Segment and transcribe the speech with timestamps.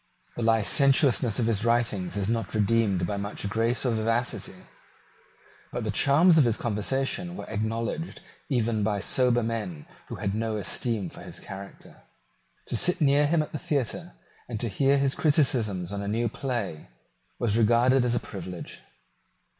[0.35, 4.65] The licentiousness of his writings is not redeemed by much grace or vivacity;
[5.71, 8.19] but the charms of his conversation were acknowledged
[8.49, 12.01] even by sober men who had no esteem for his character.
[12.69, 14.13] To sit near him at the theatre,
[14.49, 16.87] and to hear his criticisms on a new play,
[17.37, 18.81] was regarded as a privilege.